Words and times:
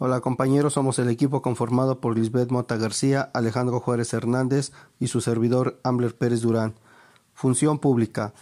Hola 0.00 0.20
compañeros, 0.20 0.74
somos 0.74 1.00
el 1.00 1.08
equipo 1.08 1.42
conformado 1.42 2.00
por 2.00 2.16
Lisbeth 2.16 2.52
Mota 2.52 2.76
García, 2.76 3.32
Alejandro 3.34 3.80
Juárez 3.80 4.12
Hernández 4.12 4.70
y 5.00 5.08
su 5.08 5.20
servidor 5.20 5.80
Ambler 5.82 6.16
Pérez 6.16 6.40
Durán. 6.40 6.74
Función 7.34 7.80
pública. 7.80 8.32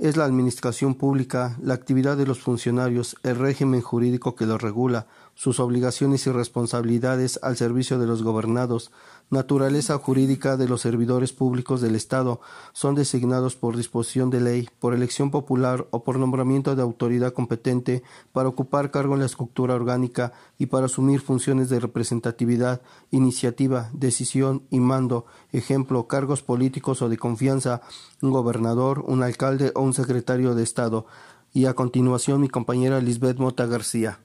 Es 0.00 0.16
la 0.16 0.24
administración 0.24 0.94
pública, 0.94 1.58
la 1.62 1.74
actividad 1.74 2.16
de 2.16 2.24
los 2.24 2.40
funcionarios, 2.40 3.16
el 3.22 3.36
régimen 3.36 3.82
jurídico 3.82 4.34
que 4.34 4.46
los 4.46 4.62
regula, 4.62 5.06
sus 5.34 5.60
obligaciones 5.60 6.26
y 6.26 6.30
responsabilidades 6.30 7.38
al 7.42 7.58
servicio 7.58 7.98
de 7.98 8.06
los 8.06 8.22
gobernados, 8.22 8.90
naturaleza 9.30 9.96
jurídica 9.96 10.56
de 10.56 10.68
los 10.68 10.82
servidores 10.82 11.32
públicos 11.32 11.80
del 11.80 11.94
Estado, 11.94 12.40
son 12.72 12.94
designados 12.94 13.56
por 13.56 13.76
disposición 13.76 14.28
de 14.28 14.40
ley, 14.40 14.68
por 14.80 14.92
elección 14.92 15.30
popular 15.30 15.86
o 15.90 16.02
por 16.02 16.18
nombramiento 16.18 16.74
de 16.74 16.82
autoridad 16.82 17.32
competente 17.32 18.02
para 18.32 18.48
ocupar 18.48 18.90
cargo 18.90 19.14
en 19.14 19.20
la 19.20 19.26
estructura 19.26 19.74
orgánica 19.74 20.32
y 20.58 20.66
para 20.66 20.86
asumir 20.86 21.20
funciones 21.20 21.68
de 21.68 21.80
representatividad, 21.80 22.82
iniciativa, 23.10 23.88
decisión 23.92 24.64
y 24.68 24.80
mando, 24.80 25.26
ejemplo, 25.52 26.06
cargos 26.06 26.42
políticos 26.42 27.00
o 27.02 27.08
de 27.08 27.16
confianza, 27.16 27.82
un 28.20 28.32
gobernador, 28.32 29.04
un 29.06 29.22
alcalde 29.22 29.72
o 29.74 29.82
un 29.82 29.89
secretario 29.94 30.54
de 30.54 30.62
Estado. 30.62 31.06
Y 31.52 31.66
a 31.66 31.74
continuación 31.74 32.40
mi 32.40 32.48
compañera 32.48 33.00
Lisbeth 33.00 33.38
Mota 33.38 33.66
García. 33.66 34.20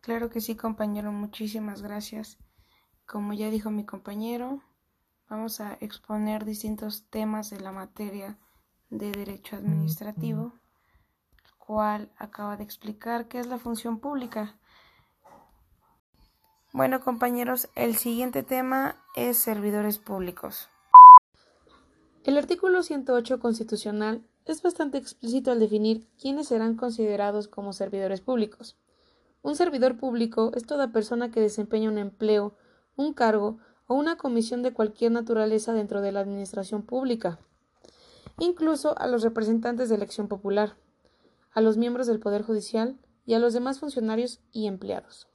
Claro 0.00 0.30
que 0.30 0.40
sí, 0.40 0.56
compañero, 0.56 1.12
muchísimas 1.12 1.82
gracias. 1.82 2.38
Como 3.06 3.32
ya 3.32 3.50
dijo 3.50 3.70
mi 3.70 3.84
compañero, 3.84 4.62
vamos 5.28 5.60
a 5.60 5.76
exponer 5.80 6.44
distintos 6.44 7.04
temas 7.10 7.50
de 7.50 7.60
la 7.60 7.72
materia 7.72 8.38
de 8.88 9.12
derecho 9.12 9.56
administrativo, 9.56 10.54
el 11.44 11.54
cual 11.58 12.12
acaba 12.16 12.56
de 12.56 12.64
explicar 12.64 13.28
qué 13.28 13.40
es 13.40 13.46
la 13.46 13.58
función 13.58 13.98
pública. 14.00 14.56
Bueno, 16.72 17.00
compañeros, 17.00 17.68
el 17.74 17.96
siguiente 17.96 18.42
tema 18.42 18.96
es 19.16 19.38
servidores 19.38 19.98
públicos. 19.98 20.68
El 22.24 22.38
artículo 22.38 22.82
108 22.82 23.40
constitucional 23.40 24.24
es 24.52 24.62
bastante 24.62 24.98
explícito 24.98 25.50
al 25.50 25.60
definir 25.60 26.06
quiénes 26.20 26.48
serán 26.48 26.76
considerados 26.76 27.48
como 27.48 27.72
servidores 27.72 28.20
públicos. 28.20 28.76
Un 29.42 29.56
servidor 29.56 29.96
público 29.96 30.52
es 30.54 30.64
toda 30.64 30.92
persona 30.92 31.30
que 31.30 31.40
desempeña 31.40 31.90
un 31.90 31.98
empleo, 31.98 32.54
un 32.96 33.14
cargo 33.14 33.58
o 33.86 33.94
una 33.94 34.16
comisión 34.16 34.62
de 34.62 34.72
cualquier 34.72 35.12
naturaleza 35.12 35.72
dentro 35.72 36.00
de 36.00 36.12
la 36.12 36.20
administración 36.20 36.82
pública, 36.82 37.38
incluso 38.38 38.98
a 38.98 39.06
los 39.06 39.22
representantes 39.22 39.88
de 39.88 39.94
elección 39.94 40.28
popular, 40.28 40.76
a 41.52 41.60
los 41.60 41.76
miembros 41.76 42.06
del 42.06 42.20
Poder 42.20 42.42
Judicial 42.42 42.98
y 43.26 43.34
a 43.34 43.38
los 43.38 43.54
demás 43.54 43.80
funcionarios 43.80 44.40
y 44.52 44.66
empleados. 44.66 45.28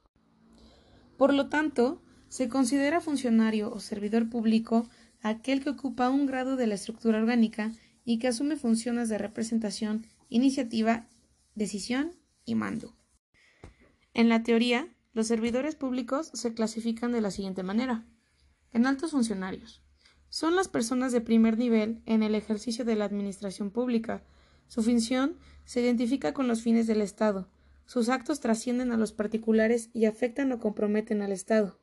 Por 1.16 1.34
lo 1.34 1.48
tanto, 1.48 2.00
se 2.28 2.48
considera 2.48 3.00
funcionario 3.00 3.72
o 3.72 3.80
servidor 3.80 4.28
público 4.28 4.86
aquel 5.22 5.62
que 5.62 5.70
ocupa 5.70 6.10
un 6.10 6.26
grado 6.26 6.56
de 6.56 6.66
la 6.66 6.74
estructura 6.74 7.18
orgánica 7.18 7.72
y 8.06 8.18
que 8.18 8.28
asume 8.28 8.56
funciones 8.56 9.10
de 9.10 9.18
representación, 9.18 10.06
iniciativa, 10.30 11.08
decisión 11.56 12.12
y 12.46 12.54
mando. 12.54 12.96
En 14.14 14.30
la 14.30 14.44
teoría, 14.44 14.88
los 15.12 15.26
servidores 15.26 15.74
públicos 15.74 16.30
se 16.32 16.54
clasifican 16.54 17.12
de 17.12 17.20
la 17.20 17.32
siguiente 17.32 17.64
manera. 17.64 18.06
En 18.72 18.86
altos 18.86 19.10
funcionarios. 19.10 19.82
Son 20.28 20.54
las 20.54 20.68
personas 20.68 21.12
de 21.12 21.20
primer 21.20 21.58
nivel 21.58 22.00
en 22.06 22.22
el 22.22 22.34
ejercicio 22.34 22.84
de 22.84 22.94
la 22.94 23.04
administración 23.06 23.70
pública. 23.70 24.22
Su 24.68 24.82
función 24.82 25.36
se 25.64 25.80
identifica 25.80 26.32
con 26.32 26.46
los 26.46 26.62
fines 26.62 26.86
del 26.86 27.00
Estado. 27.00 27.48
Sus 27.86 28.08
actos 28.08 28.40
trascienden 28.40 28.92
a 28.92 28.96
los 28.96 29.12
particulares 29.12 29.90
y 29.92 30.04
afectan 30.04 30.52
o 30.52 30.60
comprometen 30.60 31.22
al 31.22 31.32
Estado. 31.32 31.80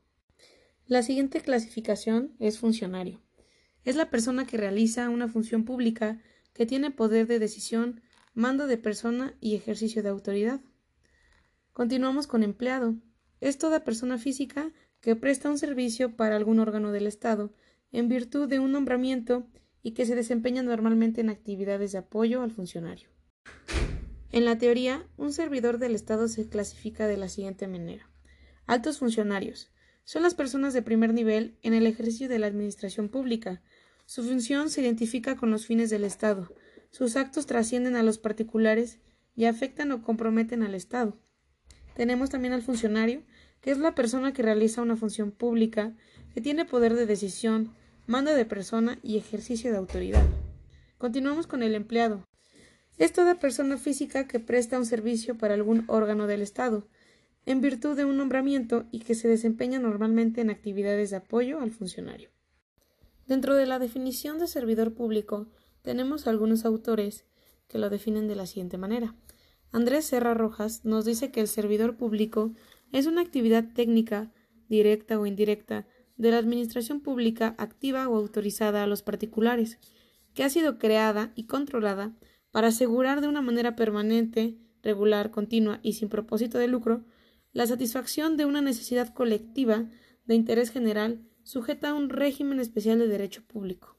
La 0.85 1.03
siguiente 1.03 1.41
clasificación 1.41 2.33
es 2.39 2.59
funcionario. 2.59 3.21
Es 3.83 3.95
la 3.95 4.09
persona 4.09 4.45
que 4.45 4.57
realiza 4.57 5.09
una 5.09 5.27
función 5.27 5.65
pública 5.65 6.19
que 6.53 6.65
tiene 6.65 6.91
poder 6.91 7.27
de 7.27 7.39
decisión, 7.39 8.01
mando 8.33 8.67
de 8.67 8.77
persona 8.77 9.35
y 9.41 9.55
ejercicio 9.55 10.03
de 10.03 10.09
autoridad. 10.09 10.61
Continuamos 11.73 12.27
con 12.27 12.43
empleado. 12.43 12.95
Es 13.41 13.57
toda 13.57 13.83
persona 13.83 14.17
física 14.17 14.71
que 15.01 15.15
presta 15.15 15.49
un 15.49 15.57
servicio 15.57 16.15
para 16.15 16.35
algún 16.35 16.59
órgano 16.59 16.91
del 16.91 17.07
Estado 17.07 17.53
en 17.91 18.07
virtud 18.07 18.47
de 18.47 18.59
un 18.59 18.71
nombramiento 18.71 19.47
y 19.81 19.91
que 19.91 20.05
se 20.05 20.15
desempeña 20.15 20.63
normalmente 20.63 21.21
en 21.21 21.29
actividades 21.29 21.91
de 21.91 21.97
apoyo 21.97 22.41
al 22.41 22.51
funcionario. 22.51 23.09
En 24.31 24.45
la 24.45 24.57
teoría, 24.57 25.05
un 25.17 25.33
servidor 25.33 25.77
del 25.77 25.93
Estado 25.93 26.27
se 26.27 26.47
clasifica 26.47 27.05
de 27.05 27.17
la 27.17 27.29
siguiente 27.29 27.67
manera. 27.67 28.09
Altos 28.65 28.99
funcionarios. 28.99 29.71
Son 30.05 30.21
las 30.21 30.33
personas 30.33 30.73
de 30.73 30.81
primer 30.81 31.13
nivel 31.13 31.57
en 31.61 31.73
el 31.73 31.87
ejercicio 31.87 32.27
de 32.27 32.39
la 32.39 32.47
administración 32.47 33.09
pública. 33.09 33.61
Su 34.05 34.23
función 34.23 34.69
se 34.69 34.81
identifica 34.81 35.35
con 35.35 35.49
los 35.49 35.65
fines 35.65 35.89
del 35.89 36.03
Estado. 36.03 36.53
Sus 36.91 37.15
actos 37.15 37.45
trascienden 37.45 37.95
a 37.95 38.03
los 38.03 38.17
particulares 38.17 38.99
y 39.35 39.45
afectan 39.45 39.91
o 39.91 40.03
comprometen 40.03 40.61
al 40.61 40.75
Estado. 40.75 41.17
Tenemos 41.95 42.29
también 42.29 42.53
al 42.53 42.61
funcionario, 42.61 43.23
que 43.61 43.71
es 43.71 43.77
la 43.77 43.95
persona 43.95 44.33
que 44.33 44.43
realiza 44.43 44.81
una 44.81 44.97
función 44.97 45.31
pública, 45.31 45.95
que 46.33 46.41
tiene 46.41 46.65
poder 46.65 46.95
de 46.95 47.05
decisión, 47.05 47.73
mando 48.05 48.33
de 48.33 48.45
persona 48.45 48.99
y 49.01 49.17
ejercicio 49.17 49.71
de 49.71 49.77
autoridad. 49.77 50.25
Continuamos 50.97 51.47
con 51.47 51.63
el 51.63 51.75
empleado. 51.75 52.27
Es 52.97 53.13
toda 53.13 53.39
persona 53.39 53.77
física 53.77 54.27
que 54.27 54.39
presta 54.39 54.77
un 54.77 54.85
servicio 54.85 55.37
para 55.37 55.53
algún 55.53 55.85
órgano 55.87 56.27
del 56.27 56.41
Estado, 56.41 56.87
en 57.45 57.61
virtud 57.61 57.95
de 57.95 58.05
un 58.05 58.17
nombramiento 58.17 58.85
y 58.91 58.99
que 58.99 59.15
se 59.15 59.27
desempeña 59.27 59.79
normalmente 59.79 60.41
en 60.41 60.49
actividades 60.49 61.09
de 61.09 61.17
apoyo 61.17 61.59
al 61.59 61.71
funcionario. 61.71 62.29
Dentro 63.27 63.55
de 63.55 63.65
la 63.65 63.79
definición 63.79 64.39
de 64.39 64.47
servidor 64.47 64.93
público 64.93 65.47
tenemos 65.81 66.27
algunos 66.27 66.65
autores 66.65 67.25
que 67.67 67.77
lo 67.77 67.89
definen 67.89 68.27
de 68.27 68.35
la 68.35 68.45
siguiente 68.45 68.77
manera. 68.77 69.15
Andrés 69.71 70.05
Serra 70.05 70.33
Rojas 70.33 70.85
nos 70.85 71.05
dice 71.05 71.31
que 71.31 71.41
el 71.41 71.47
servidor 71.47 71.97
público 71.97 72.53
es 72.91 73.07
una 73.07 73.21
actividad 73.21 73.65
técnica, 73.73 74.31
directa 74.69 75.19
o 75.19 75.25
indirecta, 75.25 75.87
de 76.15 76.31
la 76.31 76.37
administración 76.37 77.01
pública 77.01 77.55
activa 77.57 78.07
o 78.07 78.15
autorizada 78.15 78.83
a 78.83 78.87
los 78.87 79.01
particulares, 79.01 79.79
que 80.33 80.43
ha 80.43 80.49
sido 80.49 80.77
creada 80.77 81.31
y 81.35 81.45
controlada 81.45 82.13
para 82.51 82.67
asegurar 82.67 83.21
de 83.21 83.27
una 83.27 83.41
manera 83.41 83.75
permanente, 83.75 84.57
regular, 84.83 85.31
continua 85.31 85.79
y 85.81 85.93
sin 85.93 86.09
propósito 86.09 86.59
de 86.59 86.67
lucro 86.67 87.03
la 87.53 87.67
satisfacción 87.67 88.35
de 88.35 88.45
una 88.45 88.61
necesidad 88.61 89.13
colectiva 89.13 89.89
de 90.25 90.35
interés 90.35 90.71
general 90.71 91.21
sujeta 91.43 91.89
a 91.89 91.93
un 91.93 92.09
régimen 92.09 92.59
especial 92.59 92.99
de 92.99 93.07
derecho 93.07 93.43
público. 93.45 93.97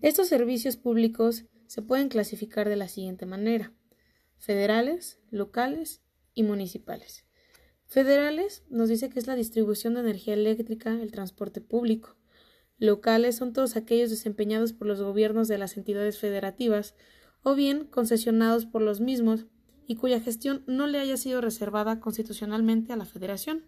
Estos 0.00 0.28
servicios 0.28 0.76
públicos 0.76 1.44
se 1.66 1.82
pueden 1.82 2.08
clasificar 2.08 2.68
de 2.68 2.76
la 2.76 2.88
siguiente 2.88 3.26
manera 3.26 3.72
federales, 4.38 5.18
locales 5.30 6.00
y 6.32 6.44
municipales. 6.44 7.26
Federales 7.86 8.64
nos 8.70 8.88
dice 8.88 9.10
que 9.10 9.18
es 9.18 9.26
la 9.26 9.34
distribución 9.34 9.94
de 9.94 10.00
energía 10.00 10.34
eléctrica, 10.34 10.92
el 10.92 11.10
transporte 11.10 11.60
público. 11.60 12.16
Locales 12.78 13.36
son 13.36 13.52
todos 13.52 13.76
aquellos 13.76 14.10
desempeñados 14.10 14.72
por 14.72 14.86
los 14.86 15.02
gobiernos 15.02 15.48
de 15.48 15.58
las 15.58 15.76
entidades 15.76 16.18
federativas 16.18 16.94
o 17.42 17.54
bien 17.54 17.84
concesionados 17.86 18.66
por 18.66 18.82
los 18.82 19.00
mismos 19.00 19.46
y 19.88 19.96
cuya 19.96 20.20
gestión 20.20 20.62
no 20.66 20.86
le 20.86 21.00
haya 21.00 21.16
sido 21.16 21.40
reservada 21.40 21.98
constitucionalmente 21.98 22.92
a 22.92 22.96
la 22.96 23.06
Federación. 23.06 23.64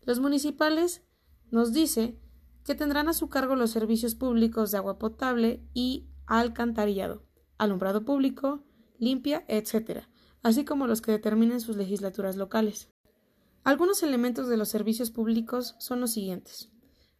Los 0.00 0.18
municipales 0.18 1.02
nos 1.50 1.74
dice 1.74 2.18
que 2.64 2.74
tendrán 2.74 3.08
a 3.08 3.12
su 3.12 3.28
cargo 3.28 3.54
los 3.54 3.70
servicios 3.70 4.14
públicos 4.14 4.70
de 4.70 4.78
agua 4.78 4.98
potable 4.98 5.62
y 5.74 6.08
alcantarillado, 6.26 7.22
alumbrado 7.58 8.04
público, 8.04 8.64
limpia, 8.98 9.44
etc., 9.46 10.06
así 10.42 10.64
como 10.64 10.86
los 10.86 11.02
que 11.02 11.12
determinen 11.12 11.60
sus 11.60 11.76
legislaturas 11.76 12.36
locales. 12.36 12.88
Algunos 13.62 14.02
elementos 14.02 14.48
de 14.48 14.56
los 14.56 14.70
servicios 14.70 15.10
públicos 15.10 15.76
son 15.78 16.00
los 16.00 16.12
siguientes. 16.12 16.70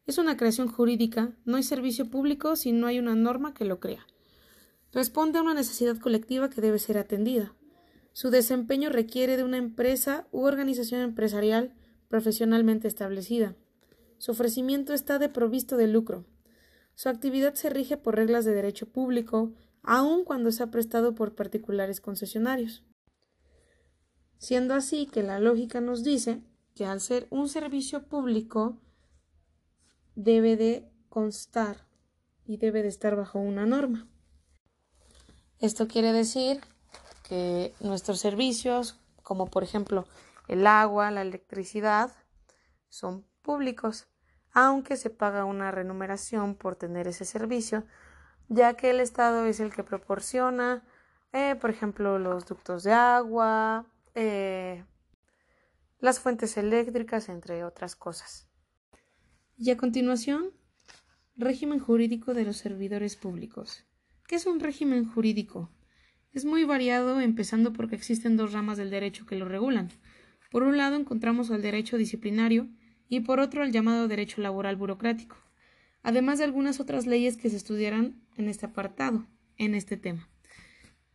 Es 0.06 0.17
una 0.17 0.38
creación 0.38 0.69
jurídica, 0.69 1.37
no 1.44 1.58
hay 1.58 1.62
servicio 1.62 2.11
público 2.11 2.56
si 2.56 2.73
no 2.73 2.87
hay 2.87 2.99
una 2.99 3.14
norma 3.14 3.52
que 3.52 3.67
lo 3.67 3.78
crea. 3.78 4.06
Responde 4.90 5.38
a 5.38 5.43
una 5.43 5.55
necesidad 5.55 5.99
colectiva 5.99 6.49
que 6.49 6.62
debe 6.62 6.78
ser 6.78 6.96
atendida. 6.96 7.55
Su 8.12 8.31
desempeño 8.31 8.91
requiere 8.91 9.37
de 9.37 9.44
una 9.44 9.56
empresa 9.56 10.26
u 10.32 10.43
organización 10.43 11.00
empresarial 11.00 11.75
profesionalmente 12.09 12.88
establecida. 12.88 13.56
Su 14.19 14.32
ofrecimiento 14.32 14.93
está 14.93 15.19
deprovisto 15.19 15.76
de 15.76 15.88
lucro. 15.88 16.26
Su 16.94 17.09
actividad 17.09 17.55
se 17.55 17.70
rige 17.70 17.97
por 17.97 18.17
reglas 18.17 18.44
de 18.44 18.53
derecho 18.53 18.87
público, 18.87 19.55
aun 19.82 20.25
cuando 20.25 20.53
se 20.53 20.62
ha 20.62 20.70
prestado 20.70 21.14
por 21.14 21.35
particulares 21.35 22.00
concesionarios. 22.00 22.85
Siendo 24.38 24.75
así 24.75 25.06
que 25.06 25.23
la 25.23 25.41
lógica 25.41 25.81
nos 25.81 26.05
dice 26.05 26.43
que 26.75 26.85
al 26.85 27.00
ser 27.00 27.26
un 27.31 27.49
servicio 27.49 28.05
público 28.09 28.79
debe 30.14 30.56
de 30.56 30.91
constar 31.09 31.87
y 32.44 32.59
debe 32.59 32.82
de 32.82 32.88
estar 32.88 33.17
bajo 33.17 33.38
una 33.38 33.67
norma. 33.67 34.09
Esto 35.59 35.88
quiere 35.88 36.12
decir 36.12 36.61
nuestros 37.81 38.20
servicios, 38.20 39.00
como 39.23 39.46
por 39.46 39.62
ejemplo 39.62 40.06
El 40.49 40.67
agua, 40.67 41.11
la 41.11 41.23
electricidad 41.23 42.12
son 42.88 43.25
públicos, 43.43 44.06
aunque 44.52 44.96
se 44.96 45.11
paga 45.11 45.44
una 45.44 45.70
remuneración 45.70 46.55
por 46.55 46.76
tener 46.76 47.08
ese 47.08 47.25
servicio, 47.25 47.84
ya 48.49 48.75
que 48.75 48.90
el 48.90 49.00
Estado 49.00 49.46
es 49.46 49.61
el 49.61 49.73
que 49.73 49.82
proporciona, 49.82 50.84
eh, 51.32 51.56
por 51.61 51.70
ejemplo, 51.70 52.19
los 52.19 52.44
ductos 52.44 52.82
de 52.82 52.93
agua, 52.93 53.87
eh, 54.14 54.85
las 56.00 56.20
fuentes 56.20 56.56
eléctricas, 56.56 57.28
entre 57.28 57.64
otras 57.64 57.96
cosas. 57.96 58.46
Y 59.56 59.70
a 59.70 59.76
continuación, 59.76 60.50
régimen 61.37 61.78
jurídico 61.78 62.35
de 62.35 62.44
los 62.44 62.58
servidores 62.58 63.17
públicos. 63.17 63.87
¿Qué 64.26 64.37
es 64.37 64.46
un 64.46 64.61
régimen 64.61 65.11
jurídico? 65.11 65.70
Es 66.32 66.46
muy 66.46 66.64
variado, 66.64 67.20
empezando 67.20 67.75
porque 67.75 67.94
existen 67.94 68.38
dos 68.38 68.52
ramas 68.52 68.79
del 68.79 68.88
derecho 68.88 69.26
que 69.26 69.37
lo 69.37 69.46
regulan. 69.46 69.90
Por 70.50 70.62
un 70.62 70.79
lado 70.79 70.96
encontramos 70.96 71.50
el 71.50 71.61
derecho 71.61 71.99
disciplinario 71.99 72.69
y 73.06 73.20
por 73.20 73.38
otro 73.38 73.62
el 73.62 73.70
llamado 73.70 74.08
derecho 74.08 74.40
laboral 74.40 74.76
burocrático, 74.76 75.37
además 76.02 76.38
de 76.38 76.44
algunas 76.44 76.81
otras 76.81 77.06
leyes 77.06 77.37
que 77.37 77.50
se 77.50 77.56
estudiarán 77.56 78.23
en 78.38 78.49
este 78.49 78.64
apartado, 78.64 79.26
en 79.58 79.75
este 79.75 79.99
tema. 79.99 80.31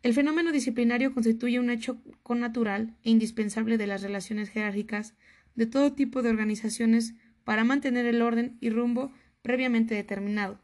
El 0.04 0.14
fenómeno 0.14 0.52
disciplinario 0.52 1.12
constituye 1.12 1.60
un 1.60 1.72
hecho 1.72 2.00
connatural 2.22 2.96
e 3.02 3.10
indispensable 3.10 3.80
de 3.80 3.88
las 3.88 4.04
relaciones 4.04 4.50
jerárquicas 4.50 5.16
de 5.56 5.66
todo 5.66 5.94
tipo 5.94 6.22
de 6.22 6.30
organizaciones 6.30 7.16
para 7.44 7.64
mantener 7.64 8.06
el 8.06 8.22
orden 8.22 8.58
y 8.62 8.70
rumbo 8.70 9.12
previamente 9.42 9.96
determinado, 9.96 10.62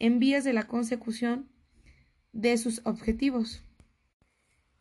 en 0.00 0.18
vías 0.18 0.42
de 0.42 0.52
la 0.52 0.66
consecución 0.66 1.48
de 2.32 2.58
sus 2.58 2.80
objetivos. 2.84 3.65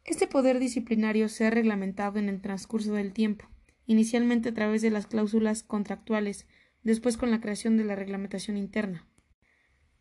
Este 0.05 0.27
poder 0.27 0.59
disciplinario 0.59 1.27
se 1.29 1.47
ha 1.47 1.49
reglamentado 1.49 2.19
en 2.19 2.29
el 2.29 2.39
transcurso 2.39 2.93
del 2.93 3.11
tiempo, 3.11 3.49
inicialmente 3.87 4.49
a 4.49 4.53
través 4.53 4.83
de 4.83 4.91
las 4.91 5.07
cláusulas 5.07 5.63
contractuales, 5.63 6.45
después 6.83 7.17
con 7.17 7.31
la 7.31 7.41
creación 7.41 7.75
de 7.75 7.85
la 7.85 7.95
reglamentación 7.95 8.55
interna. 8.55 9.07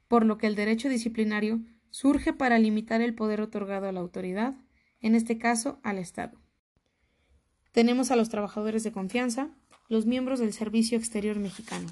Por 0.06 0.26
lo 0.26 0.36
que 0.36 0.46
el 0.46 0.56
derecho 0.56 0.90
disciplinario 0.90 1.60
surge 1.88 2.34
para 2.34 2.58
limitar 2.58 3.00
el 3.00 3.14
poder 3.14 3.40
otorgado 3.40 3.88
a 3.88 3.92
la 3.92 4.00
autoridad, 4.00 4.54
en 5.00 5.14
este 5.14 5.38
caso 5.38 5.80
al 5.82 5.96
Estado. 5.96 6.38
Tenemos 7.72 8.10
a 8.10 8.16
los 8.16 8.28
trabajadores 8.28 8.84
de 8.84 8.92
confianza, 8.92 9.56
los 9.88 10.04
miembros 10.04 10.38
del 10.38 10.52
Servicio 10.52 10.98
Exterior 10.98 11.38
Mexicano. 11.38 11.88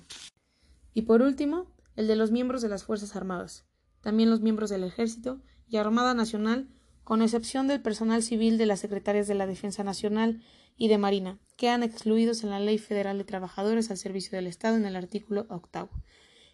Y 0.92 1.02
por 1.02 1.22
último, 1.22 1.74
el 1.96 2.08
de 2.08 2.16
los 2.16 2.30
miembros 2.30 2.60
de 2.60 2.68
las 2.68 2.84
Fuerzas 2.84 3.16
Armadas, 3.16 3.66
también 4.02 4.28
los 4.28 4.42
miembros 4.42 4.68
del 4.68 4.84
Ejército 4.84 5.40
y 5.66 5.78
Armada 5.78 6.12
Nacional 6.12 6.68
con 7.04 7.22
excepción 7.22 7.66
del 7.68 7.82
personal 7.82 8.22
civil 8.22 8.58
de 8.58 8.66
las 8.66 8.80
Secretarias 8.80 9.26
de 9.26 9.34
la 9.34 9.46
Defensa 9.46 9.84
Nacional 9.84 10.42
y 10.76 10.88
de 10.88 10.98
Marina, 10.98 11.38
quedan 11.56 11.82
excluidos 11.82 12.44
en 12.44 12.50
la 12.50 12.60
Ley 12.60 12.78
Federal 12.78 13.18
de 13.18 13.24
Trabajadores 13.24 13.90
al 13.90 13.98
Servicio 13.98 14.36
del 14.36 14.46
Estado 14.46 14.76
en 14.76 14.86
el 14.86 14.96
artículo 14.96 15.46
octavo, 15.48 15.90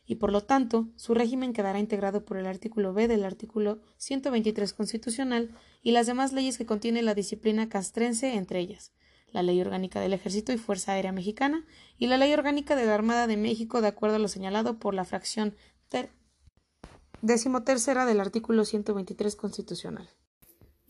y 0.06 0.16
por 0.16 0.32
lo 0.32 0.42
tanto 0.42 0.88
su 0.96 1.14
régimen 1.14 1.52
quedará 1.52 1.78
integrado 1.78 2.24
por 2.24 2.38
el 2.38 2.46
artículo 2.46 2.94
B 2.94 3.08
del 3.08 3.24
artículo 3.24 3.80
123 3.98 4.72
constitucional 4.72 5.50
y 5.82 5.92
las 5.92 6.06
demás 6.06 6.32
leyes 6.32 6.56
que 6.56 6.66
contiene 6.66 7.02
la 7.02 7.14
disciplina 7.14 7.68
castrense 7.68 8.34
entre 8.34 8.60
ellas, 8.60 8.92
la 9.32 9.42
Ley 9.42 9.60
Orgánica 9.60 10.00
del 10.00 10.14
Ejército 10.14 10.52
y 10.52 10.56
Fuerza 10.56 10.92
Aérea 10.92 11.12
Mexicana 11.12 11.66
y 11.98 12.06
la 12.06 12.16
Ley 12.16 12.32
Orgánica 12.32 12.74
de 12.74 12.86
la 12.86 12.94
Armada 12.94 13.26
de 13.26 13.36
México 13.36 13.82
de 13.82 13.88
acuerdo 13.88 14.16
a 14.16 14.18
lo 14.18 14.28
señalado 14.28 14.78
por 14.78 14.94
la 14.94 15.04
fracción 15.04 15.54
decimotercera 17.20 18.06
del 18.06 18.20
artículo 18.20 18.64
123 18.64 19.36
constitucional. 19.36 20.08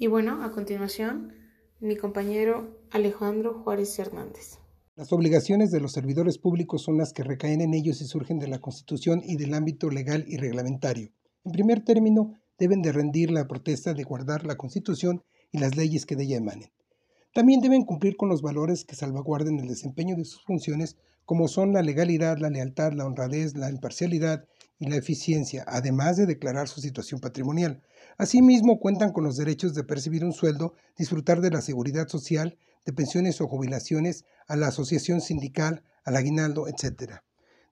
Y 0.00 0.06
bueno, 0.06 0.44
a 0.44 0.52
continuación, 0.52 1.32
mi 1.80 1.96
compañero 1.96 2.78
Alejandro 2.92 3.64
Juárez 3.64 3.98
Hernández. 3.98 4.60
Las 4.94 5.12
obligaciones 5.12 5.72
de 5.72 5.80
los 5.80 5.90
servidores 5.90 6.38
públicos 6.38 6.84
son 6.84 6.98
las 6.98 7.12
que 7.12 7.24
recaen 7.24 7.60
en 7.62 7.74
ellos 7.74 8.00
y 8.00 8.04
surgen 8.04 8.38
de 8.38 8.46
la 8.46 8.60
Constitución 8.60 9.20
y 9.24 9.34
del 9.34 9.54
ámbito 9.54 9.90
legal 9.90 10.24
y 10.28 10.36
reglamentario. 10.36 11.08
En 11.44 11.50
primer 11.50 11.82
término, 11.84 12.30
deben 12.60 12.80
de 12.80 12.92
rendir 12.92 13.32
la 13.32 13.48
protesta 13.48 13.92
de 13.92 14.04
guardar 14.04 14.46
la 14.46 14.56
Constitución 14.56 15.24
y 15.50 15.58
las 15.58 15.74
leyes 15.74 16.06
que 16.06 16.14
de 16.14 16.22
ella 16.22 16.36
emanen. 16.36 16.70
También 17.34 17.60
deben 17.60 17.82
cumplir 17.82 18.16
con 18.16 18.28
los 18.28 18.40
valores 18.40 18.84
que 18.84 18.94
salvaguarden 18.94 19.58
el 19.58 19.66
desempeño 19.66 20.14
de 20.14 20.26
sus 20.26 20.44
funciones, 20.44 20.96
como 21.24 21.48
son 21.48 21.72
la 21.72 21.82
legalidad, 21.82 22.38
la 22.38 22.50
lealtad, 22.50 22.92
la 22.92 23.04
honradez, 23.04 23.56
la 23.56 23.68
imparcialidad 23.68 24.44
y 24.78 24.88
la 24.88 24.96
eficiencia, 24.96 25.64
además 25.66 26.16
de 26.16 26.26
declarar 26.26 26.68
su 26.68 26.80
situación 26.80 27.20
patrimonial. 27.20 27.82
Asimismo, 28.16 28.78
cuentan 28.78 29.12
con 29.12 29.24
los 29.24 29.36
derechos 29.36 29.74
de 29.74 29.84
percibir 29.84 30.24
un 30.24 30.32
sueldo, 30.32 30.74
disfrutar 30.96 31.40
de 31.40 31.50
la 31.50 31.60
seguridad 31.60 32.08
social, 32.08 32.58
de 32.84 32.92
pensiones 32.92 33.40
o 33.40 33.48
jubilaciones, 33.48 34.24
a 34.46 34.56
la 34.56 34.68
asociación 34.68 35.20
sindical, 35.20 35.84
al 36.04 36.16
aguinaldo, 36.16 36.68
etc. 36.68 37.22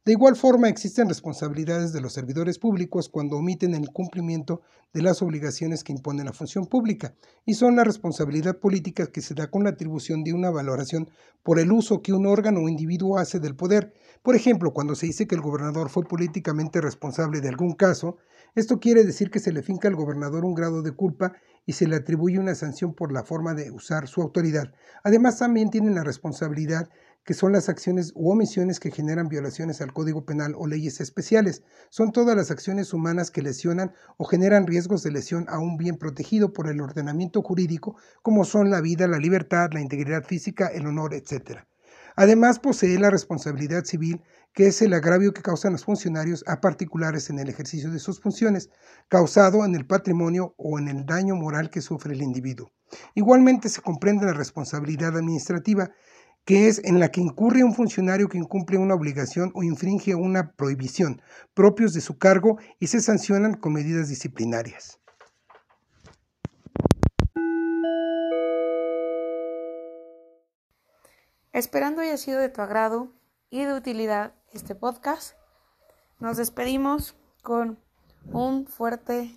De 0.06 0.12
igual 0.12 0.36
forma, 0.36 0.68
existen 0.68 1.08
responsabilidades 1.08 1.92
de 1.92 2.00
los 2.00 2.12
servidores 2.12 2.60
públicos 2.60 3.08
cuando 3.08 3.38
omiten 3.38 3.74
el 3.74 3.90
cumplimiento 3.90 4.62
de 4.94 5.02
las 5.02 5.20
obligaciones 5.20 5.82
que 5.82 5.90
impone 5.90 6.22
la 6.22 6.32
función 6.32 6.66
pública, 6.66 7.16
y 7.44 7.54
son 7.54 7.74
la 7.74 7.82
responsabilidad 7.82 8.60
política 8.60 9.08
que 9.08 9.20
se 9.20 9.34
da 9.34 9.50
con 9.50 9.64
la 9.64 9.70
atribución 9.70 10.22
de 10.22 10.32
una 10.32 10.50
valoración 10.50 11.10
por 11.42 11.58
el 11.58 11.72
uso 11.72 12.02
que 12.02 12.12
un 12.12 12.24
órgano 12.24 12.60
o 12.60 12.68
individuo 12.68 13.18
hace 13.18 13.40
del 13.40 13.56
poder. 13.56 13.94
Por 14.22 14.36
ejemplo, 14.36 14.72
cuando 14.72 14.94
se 14.94 15.06
dice 15.06 15.26
que 15.26 15.34
el 15.34 15.40
gobernador 15.40 15.90
fue 15.90 16.04
políticamente 16.04 16.80
responsable 16.80 17.40
de 17.40 17.48
algún 17.48 17.72
caso, 17.72 18.16
esto 18.54 18.78
quiere 18.78 19.02
decir 19.02 19.32
que 19.32 19.40
se 19.40 19.52
le 19.52 19.64
finca 19.64 19.88
al 19.88 19.96
gobernador 19.96 20.44
un 20.44 20.54
grado 20.54 20.82
de 20.82 20.92
culpa 20.92 21.32
y 21.66 21.72
se 21.72 21.88
le 21.88 21.96
atribuye 21.96 22.38
una 22.38 22.54
sanción 22.54 22.94
por 22.94 23.10
la 23.10 23.24
forma 23.24 23.54
de 23.54 23.72
usar 23.72 24.06
su 24.06 24.22
autoridad. 24.22 24.72
Además, 25.02 25.40
también 25.40 25.68
tienen 25.68 25.96
la 25.96 26.04
responsabilidad 26.04 26.88
que 27.26 27.34
son 27.34 27.52
las 27.52 27.68
acciones 27.68 28.12
u 28.14 28.30
omisiones 28.30 28.78
que 28.78 28.92
generan 28.92 29.28
violaciones 29.28 29.80
al 29.80 29.92
Código 29.92 30.24
Penal 30.24 30.54
o 30.56 30.68
leyes 30.68 31.00
especiales. 31.00 31.64
Son 31.90 32.12
todas 32.12 32.36
las 32.36 32.52
acciones 32.52 32.94
humanas 32.94 33.32
que 33.32 33.42
lesionan 33.42 33.92
o 34.16 34.24
generan 34.24 34.66
riesgos 34.66 35.02
de 35.02 35.10
lesión 35.10 35.44
a 35.48 35.58
un 35.58 35.76
bien 35.76 35.96
protegido 35.96 36.52
por 36.52 36.68
el 36.68 36.80
ordenamiento 36.80 37.42
jurídico, 37.42 37.96
como 38.22 38.44
son 38.44 38.70
la 38.70 38.80
vida, 38.80 39.08
la 39.08 39.18
libertad, 39.18 39.70
la 39.72 39.80
integridad 39.80 40.24
física, 40.24 40.68
el 40.68 40.86
honor, 40.86 41.14
etc. 41.14 41.66
Además, 42.14 42.60
posee 42.60 42.98
la 42.98 43.10
responsabilidad 43.10 43.84
civil, 43.84 44.22
que 44.54 44.68
es 44.68 44.80
el 44.80 44.94
agravio 44.94 45.34
que 45.34 45.42
causan 45.42 45.72
los 45.72 45.84
funcionarios 45.84 46.44
a 46.46 46.60
particulares 46.60 47.28
en 47.28 47.40
el 47.40 47.48
ejercicio 47.48 47.90
de 47.90 47.98
sus 47.98 48.20
funciones, 48.20 48.70
causado 49.08 49.64
en 49.64 49.74
el 49.74 49.84
patrimonio 49.84 50.54
o 50.56 50.78
en 50.78 50.88
el 50.88 51.04
daño 51.04 51.34
moral 51.34 51.70
que 51.70 51.82
sufre 51.82 52.14
el 52.14 52.22
individuo. 52.22 52.70
Igualmente 53.14 53.68
se 53.68 53.82
comprende 53.82 54.26
la 54.26 54.32
responsabilidad 54.32 55.16
administrativa, 55.16 55.90
que 56.46 56.68
es 56.68 56.80
en 56.84 57.00
la 57.00 57.10
que 57.10 57.20
incurre 57.20 57.64
un 57.64 57.74
funcionario 57.74 58.28
que 58.28 58.38
incumple 58.38 58.78
una 58.78 58.94
obligación 58.94 59.50
o 59.54 59.64
infringe 59.64 60.14
una 60.14 60.52
prohibición 60.52 61.20
propios 61.54 61.92
de 61.92 62.00
su 62.00 62.18
cargo 62.18 62.58
y 62.78 62.86
se 62.86 63.00
sancionan 63.00 63.54
con 63.54 63.72
medidas 63.72 64.08
disciplinarias. 64.08 65.00
Esperando 71.52 72.00
haya 72.00 72.16
sido 72.16 72.38
de 72.38 72.48
tu 72.48 72.60
agrado 72.60 73.12
y 73.50 73.64
de 73.64 73.74
utilidad 73.74 74.32
este 74.52 74.76
podcast, 74.76 75.36
nos 76.20 76.36
despedimos 76.36 77.16
con 77.42 77.80
un 78.30 78.66
fuerte 78.68 79.36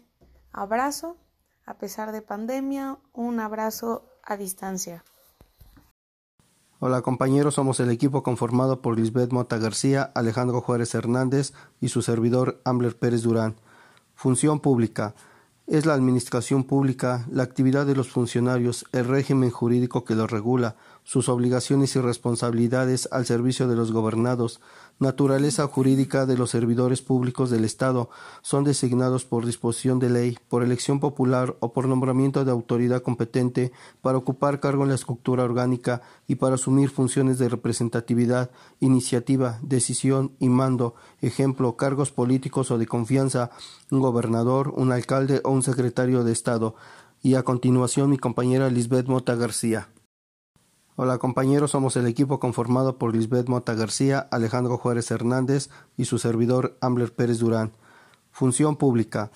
abrazo, 0.51 1.17
a 1.65 1.77
pesar 1.79 2.11
de 2.11 2.21
pandemia, 2.21 2.99
un 3.13 3.39
abrazo 3.39 4.05
a 4.21 4.37
distancia. 4.37 5.03
Hola 6.81 7.01
compañeros, 7.01 7.55
somos 7.55 7.81
el 7.81 7.89
equipo 7.89 8.23
conformado 8.23 8.81
por 8.81 8.97
Lisbeth 8.97 9.33
Mota 9.33 9.57
García, 9.57 10.13
Alejandro 10.15 10.61
Juárez 10.61 10.95
Hernández 10.95 11.51
y 11.81 11.89
su 11.89 12.01
servidor 12.01 12.61
Ambler 12.63 12.95
Pérez 12.97 13.21
Durán. 13.21 13.55
Función 14.15 14.61
pública. 14.61 15.13
Es 15.67 15.85
la 15.85 15.93
administración 15.93 16.63
pública, 16.63 17.27
la 17.29 17.43
actividad 17.43 17.85
de 17.85 17.97
los 17.97 18.07
funcionarios, 18.07 18.85
el 18.93 19.09
régimen 19.09 19.51
jurídico 19.51 20.05
que 20.05 20.15
los 20.15 20.31
regula, 20.31 20.77
sus 21.09 21.27
obligaciones 21.27 21.95
y 21.95 21.99
responsabilidades 22.01 23.09
al 23.11 23.25
servicio 23.25 23.67
de 23.67 23.75
los 23.75 23.91
gobernados, 23.91 24.61
naturaleza 24.99 25.65
jurídica 25.65 26.27
de 26.27 26.37
los 26.37 26.51
servidores 26.51 27.01
públicos 27.01 27.49
del 27.49 27.65
Estado, 27.65 28.11
son 28.43 28.63
designados 28.63 29.25
por 29.25 29.43
disposición 29.43 29.97
de 29.97 30.11
ley, 30.11 30.37
por 30.49 30.61
elección 30.61 30.99
popular 30.99 31.55
o 31.61 31.73
por 31.73 31.87
nombramiento 31.87 32.45
de 32.45 32.51
autoridad 32.51 33.01
competente 33.01 33.71
para 34.03 34.19
ocupar 34.19 34.59
cargo 34.59 34.83
en 34.83 34.89
la 34.89 34.95
estructura 34.95 35.43
orgánica 35.43 36.03
y 36.27 36.35
para 36.35 36.53
asumir 36.53 36.91
funciones 36.91 37.39
de 37.39 37.49
representatividad, 37.49 38.51
iniciativa, 38.79 39.57
decisión 39.63 40.33
y 40.37 40.49
mando, 40.49 40.93
ejemplo, 41.21 41.75
cargos 41.75 42.11
políticos 42.11 42.69
o 42.69 42.77
de 42.77 42.85
confianza, 42.85 43.49
un 43.89 44.01
gobernador, 44.01 44.71
un 44.75 44.91
alcalde 44.91 45.41
o 45.43 45.49
un 45.49 45.63
secretario 45.63 46.23
de 46.23 46.33
Estado. 46.33 46.75
Y 47.23 47.33
a 47.33 47.41
continuación 47.41 48.11
mi 48.11 48.19
compañera 48.19 48.69
Lisbeth 48.69 49.07
Mota 49.07 49.33
García. 49.33 49.89
Hola 51.01 51.17
compañeros, 51.17 51.71
somos 51.71 51.95
el 51.95 52.07
equipo 52.07 52.41
conformado 52.41 52.97
por 52.97 53.15
Lisbeth 53.15 53.47
Mota 53.47 53.73
García, 53.73 54.27
Alejandro 54.31 54.77
Juárez 54.77 55.09
Hernández 55.11 55.69
y 55.95 56.03
su 56.03 56.17
servidor 56.17 56.77
Ambler 56.81 57.13
Pérez 57.13 57.39
Durán. 57.39 57.71
Función 58.31 58.75
pública. 58.75 59.31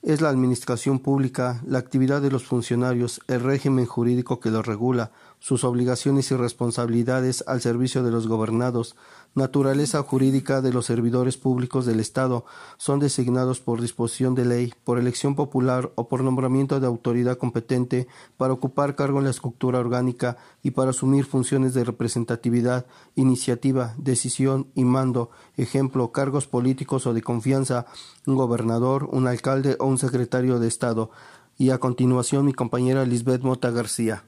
Es 0.00 0.20
la 0.20 0.28
administración 0.28 1.00
pública, 1.00 1.60
la 1.66 1.80
actividad 1.80 2.22
de 2.22 2.30
los 2.30 2.44
funcionarios, 2.44 3.20
el 3.26 3.40
régimen 3.40 3.84
jurídico 3.84 4.38
que 4.38 4.52
los 4.52 4.64
regula, 4.64 5.10
sus 5.40 5.64
obligaciones 5.64 6.30
y 6.30 6.36
responsabilidades 6.36 7.44
al 7.46 7.60
servicio 7.60 8.02
de 8.02 8.10
los 8.10 8.26
gobernados, 8.26 8.96
naturaleza 9.34 10.02
jurídica 10.02 10.60
de 10.60 10.72
los 10.72 10.86
servidores 10.86 11.36
públicos 11.36 11.86
del 11.86 12.00
Estado, 12.00 12.44
son 12.76 12.98
designados 12.98 13.60
por 13.60 13.80
disposición 13.80 14.34
de 14.34 14.44
ley, 14.44 14.74
por 14.84 14.98
elección 14.98 15.34
popular 15.34 15.92
o 15.94 16.08
por 16.08 16.22
nombramiento 16.22 16.80
de 16.80 16.86
autoridad 16.86 17.38
competente 17.38 18.08
para 18.36 18.52
ocupar 18.52 18.96
cargo 18.96 19.18
en 19.18 19.24
la 19.24 19.30
estructura 19.30 19.78
orgánica 19.78 20.36
y 20.62 20.72
para 20.72 20.90
asumir 20.90 21.24
funciones 21.24 21.72
de 21.74 21.84
representatividad, 21.84 22.86
iniciativa, 23.14 23.94
decisión 23.96 24.68
y 24.74 24.84
mando, 24.84 25.30
ejemplo, 25.56 26.10
cargos 26.12 26.46
políticos 26.46 27.06
o 27.06 27.14
de 27.14 27.22
confianza, 27.22 27.86
un 28.26 28.36
gobernador, 28.36 29.08
un 29.12 29.26
alcalde 29.26 29.76
o 29.78 29.86
un 29.86 29.98
secretario 29.98 30.58
de 30.58 30.68
Estado. 30.68 31.10
Y 31.56 31.70
a 31.70 31.78
continuación 31.78 32.44
mi 32.44 32.52
compañera 32.52 33.04
Lisbeth 33.04 33.42
Mota 33.42 33.70
García. 33.70 34.24